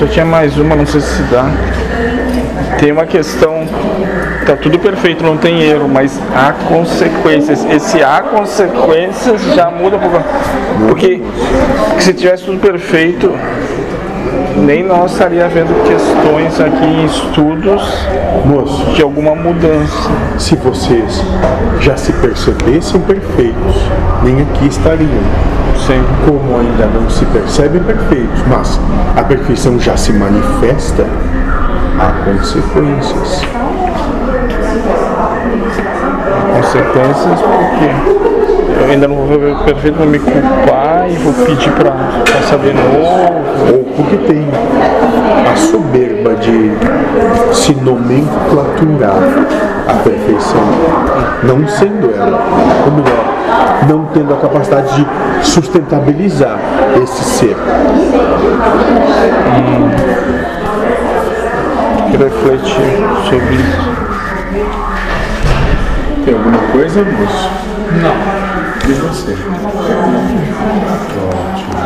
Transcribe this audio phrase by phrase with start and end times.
[0.00, 1.44] Só tinha mais uma, não sei se dá.
[2.78, 3.68] Tem uma questão,
[4.46, 7.66] tá tudo perfeito, não tem erro, mas há consequências.
[7.66, 10.24] Esse há consequências já muda um pouco.
[10.88, 11.20] Porque
[11.98, 13.30] se tivesse tudo perfeito,
[14.56, 17.82] nem nós estaria vendo questões aqui em estudos
[18.46, 20.10] Moço, de alguma mudança.
[20.38, 21.22] se vocês
[21.78, 23.76] já se percebessem perfeitos,
[24.22, 25.49] nem aqui estariam.
[25.90, 26.04] Sim.
[26.24, 28.78] Como ainda não se percebem perfeitos, mas
[29.16, 31.04] a perfeição já se manifesta,
[31.98, 33.42] há consequências.
[36.54, 41.92] Consequências porque eu ainda não vou ver perfeito, vou me culpar e vou pedir pra
[42.48, 43.72] saber novo.
[43.72, 44.46] Ou porque tem
[45.52, 46.70] a soberba de
[47.52, 49.18] se nomenclaturar
[49.88, 50.62] a perfeição,
[51.42, 52.40] não sendo ela,
[52.86, 53.19] ou melhor,
[53.88, 56.58] não tendo a capacidade de sustentabilizar
[57.02, 57.56] esse ser.
[62.20, 63.00] refletir
[63.30, 63.90] sobre isso.
[66.24, 67.50] Tem alguma coisa, moço?
[68.02, 68.90] Não.
[68.90, 69.32] E você?
[71.52, 71.79] Ótimo.